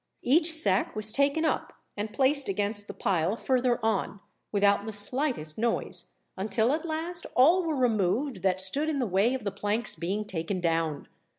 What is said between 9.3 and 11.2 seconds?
of the planks being taken down.